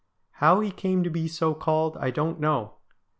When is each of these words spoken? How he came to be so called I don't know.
How 0.31 0.61
he 0.61 0.71
came 0.71 1.03
to 1.03 1.11
be 1.11 1.27
so 1.27 1.53
called 1.53 1.95
I 1.97 2.09
don't 2.09 2.39
know. 2.39 2.77